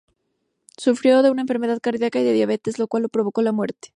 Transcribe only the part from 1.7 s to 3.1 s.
cardíaca y de diabetes, lo cual le